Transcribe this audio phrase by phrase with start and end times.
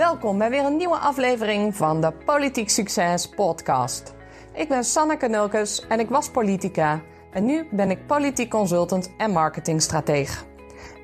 [0.00, 4.14] Welkom bij weer een nieuwe aflevering van de Politiek Succes podcast.
[4.54, 7.00] Ik ben Sanneke Nulkes en ik was politica
[7.32, 10.44] en nu ben ik politiek consultant en marketingstrateeg.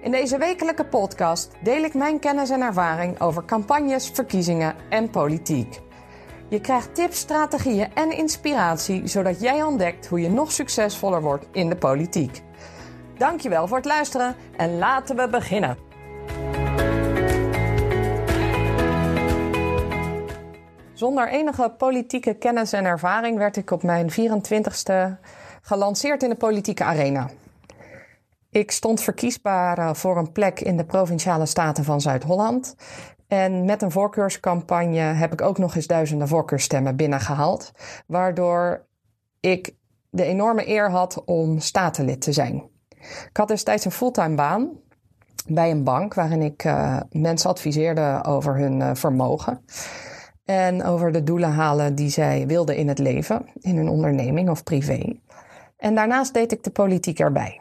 [0.03, 5.81] In deze wekelijke podcast deel ik mijn kennis en ervaring over campagnes, verkiezingen en politiek.
[6.49, 11.69] Je krijgt tips, strategieën en inspiratie zodat jij ontdekt hoe je nog succesvoller wordt in
[11.69, 12.43] de politiek.
[13.19, 15.86] Dankjewel voor het luisteren en laten we beginnen.
[20.97, 25.21] Zonder enige politieke kennis en ervaring werd ik op mijn 24ste
[25.63, 27.31] gelanceerd in de politieke arena.
[28.51, 32.75] Ik stond verkiesbaar eh, voor een plek in de provinciale staten van Zuid-Holland.
[33.29, 37.73] En met een voorkeurscampagne heb ik ook nog eens duizenden voorkeurstemmen binnengehaald.
[38.07, 38.87] Waardoor
[39.41, 39.75] ik
[40.11, 42.69] de enorme eer had om statenlid te zijn.
[43.31, 44.71] Ik had destijds een fulltime baan
[45.47, 49.65] bij een bank waarin ik uh, mensen adviseerde over hun uh, vermogen.
[50.47, 54.63] En over de doelen halen die zij wilden in het leven, in hun onderneming of
[54.63, 55.19] privé.
[55.77, 57.61] En daarnaast deed ik de politiek erbij.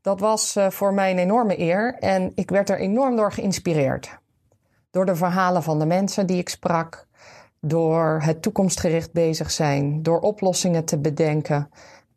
[0.00, 4.18] Dat was uh, voor mij een enorme eer en ik werd er enorm door geïnspireerd.
[4.90, 7.06] Door de verhalen van de mensen die ik sprak,
[7.60, 11.70] door het toekomstgericht bezig zijn, door oplossingen te bedenken,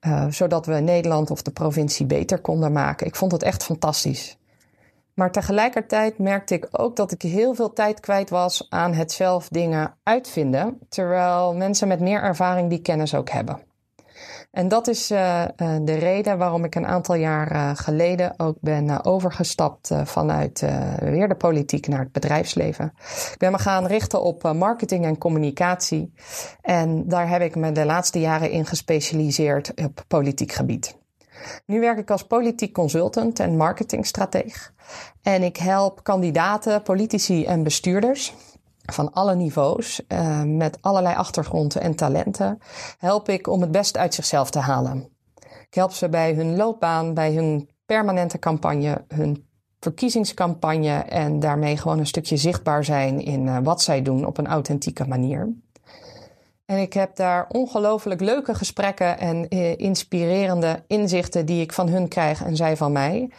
[0.08, 3.08] uh, zodat we Nederland of de provincie beter konden maken.
[3.08, 4.38] Ik vond het echt fantastisch.
[5.14, 9.48] Maar tegelijkertijd merkte ik ook dat ik heel veel tijd kwijt was aan het zelf
[9.48, 13.60] dingen uitvinden, terwijl mensen met meer ervaring die kennis ook hebben.
[14.52, 18.58] En dat is uh, uh, de reden waarom ik een aantal jaar uh, geleden ook
[18.60, 20.66] ben overgestapt vanuit
[21.00, 22.94] weer de politiek naar het bedrijfsleven.
[23.32, 26.14] Ik ben me gaan richten op marketing en communicatie.
[26.62, 31.00] En daar heb ik me de laatste jaren in gespecialiseerd op politiek gebied.
[31.66, 34.74] Nu werk ik als politiek consultant en marketingstrateeg.
[35.22, 38.34] En ik help kandidaten, politici en bestuurders
[38.86, 42.58] van alle niveaus, uh, met allerlei achtergronden en talenten,
[42.98, 45.10] help ik om het best uit zichzelf te halen.
[45.68, 49.50] Ik help ze bij hun loopbaan, bij hun permanente campagne, hun
[49.80, 54.48] verkiezingscampagne en daarmee gewoon een stukje zichtbaar zijn in uh, wat zij doen op een
[54.48, 55.54] authentieke manier.
[56.72, 62.08] En ik heb daar ongelooflijk leuke gesprekken en uh, inspirerende inzichten die ik van hun
[62.08, 63.30] krijg en zij van mij.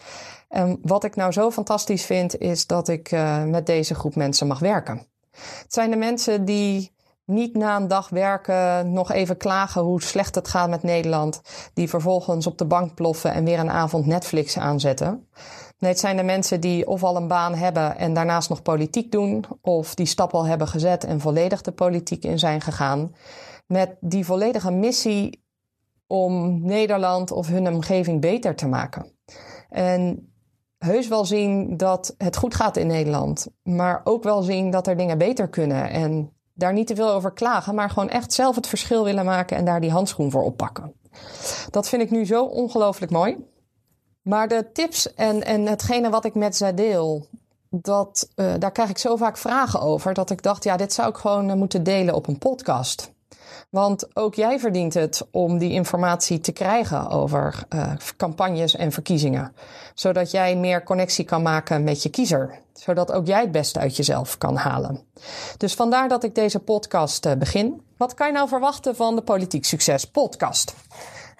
[0.48, 4.46] En wat ik nou zo fantastisch vind, is dat ik uh, met deze groep mensen
[4.46, 5.06] mag werken.
[5.30, 6.94] Het zijn de mensen die
[7.24, 11.40] niet na een dag werken nog even klagen hoe slecht het gaat met Nederland,
[11.74, 15.28] die vervolgens op de bank ploffen en weer een avond Netflix aanzetten.
[15.82, 19.12] Nee, het zijn de mensen die of al een baan hebben en daarnaast nog politiek
[19.12, 23.14] doen, of die stap al hebben gezet en volledig de politiek in zijn gegaan,
[23.66, 25.44] met die volledige missie
[26.06, 29.06] om Nederland of hun omgeving beter te maken.
[29.68, 30.32] En
[30.78, 33.46] heus wel zien dat het goed gaat in Nederland.
[33.62, 35.90] Maar ook wel zien dat er dingen beter kunnen.
[35.90, 39.56] En daar niet te veel over klagen, maar gewoon echt zelf het verschil willen maken
[39.56, 40.92] en daar die handschoen voor oppakken.
[41.70, 43.50] Dat vind ik nu zo ongelooflijk mooi.
[44.22, 47.26] Maar de tips en, en hetgene wat ik met ze deel,
[47.68, 51.08] dat, uh, daar krijg ik zo vaak vragen over dat ik dacht, ja, dit zou
[51.08, 53.12] ik gewoon uh, moeten delen op een podcast.
[53.70, 59.54] Want ook jij verdient het om die informatie te krijgen over uh, campagnes en verkiezingen.
[59.94, 62.58] Zodat jij meer connectie kan maken met je kiezer.
[62.72, 65.00] Zodat ook jij het beste uit jezelf kan halen.
[65.56, 67.82] Dus vandaar dat ik deze podcast begin.
[67.96, 70.74] Wat kan je nou verwachten van de Politiek Succes podcast?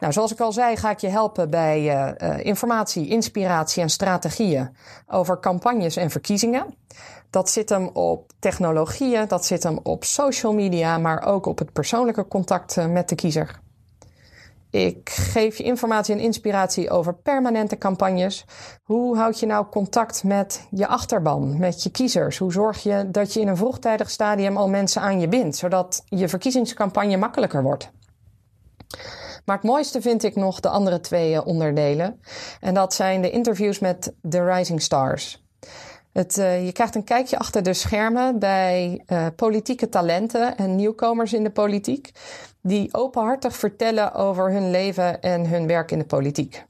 [0.02, 4.76] Nou, zoals ik al zei, ga ik je helpen bij uh, informatie, inspiratie en strategieën
[5.06, 6.74] over campagnes en verkiezingen.
[7.30, 11.72] Dat zit hem op technologieën, dat zit hem op social media, maar ook op het
[11.72, 13.60] persoonlijke contact met de kiezer.
[14.70, 18.44] Ik geef je informatie en inspiratie over permanente campagnes.
[18.82, 22.38] Hoe houd je nou contact met je achterban, met je kiezers?
[22.38, 26.02] Hoe zorg je dat je in een vroegtijdig stadium al mensen aan je bindt, zodat
[26.04, 27.90] je verkiezingscampagne makkelijker wordt?
[29.44, 32.20] Maar het mooiste vind ik nog de andere twee onderdelen.
[32.60, 35.44] En dat zijn de interviews met de Rising Stars.
[36.12, 41.32] Het, uh, je krijgt een kijkje achter de schermen bij uh, politieke talenten en nieuwkomers
[41.32, 42.10] in de politiek,
[42.62, 46.64] die openhartig vertellen over hun leven en hun werk in de politiek.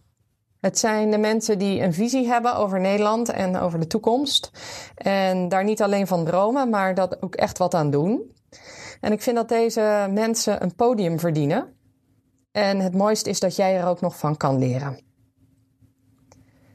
[0.60, 4.50] Het zijn de mensen die een visie hebben over Nederland en over de toekomst.
[4.94, 8.32] En daar niet alleen van dromen, maar dat ook echt wat aan doen.
[9.00, 11.76] En ik vind dat deze mensen een podium verdienen.
[12.52, 14.98] En het mooiste is dat jij er ook nog van kan leren.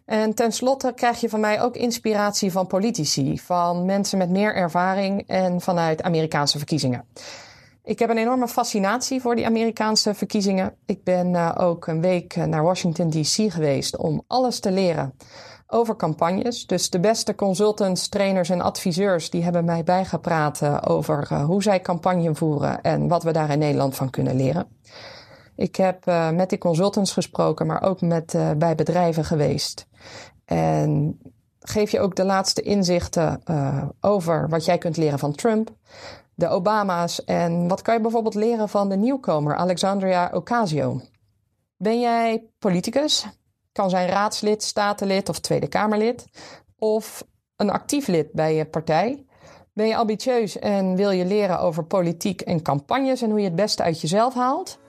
[0.06, 5.28] En tenslotte krijg je van mij ook inspiratie van politici, van mensen met meer ervaring
[5.28, 7.06] en vanuit Amerikaanse verkiezingen.
[7.84, 10.76] Ik heb een enorme fascinatie voor die Amerikaanse verkiezingen.
[10.86, 15.14] Ik ben uh, ook een week naar Washington DC geweest om alles te leren
[15.68, 16.66] over campagnes.
[16.66, 21.82] Dus de beste consultants, trainers en adviseurs die hebben mij bijgepraat uh, over hoe zij
[21.82, 24.68] campagne voeren en wat we daar in Nederland van kunnen leren.
[25.58, 29.88] Ik heb uh, met die consultants gesproken, maar ook met, bij bedrijven geweest.
[30.46, 31.20] En
[31.60, 33.42] geef je ook de laatste inzichten
[34.02, 35.72] over wat jij kunt leren van Trump,
[36.36, 41.02] de Obama's en wat kan je bijvoorbeeld leren van de nieuwkomer Alexandria Ocasio.
[41.78, 43.26] Ben jij politicus?
[43.72, 46.26] Kan zijn raadslid, statenlid of Tweede Kamerlid.
[46.78, 49.26] Of een actief lid bij je partij.
[49.78, 53.56] Ben je ambitieus en wil je leren over politiek en campagnes en hoe je het
[53.56, 54.80] beste uit jezelf haalt?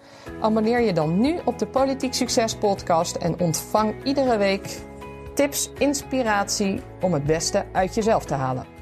[0.40, 4.78] Abonneer je dan nu op de Politiek Succes podcast en ontvang iedere week
[5.34, 8.77] tips, inspiratie om het beste uit jezelf te halen.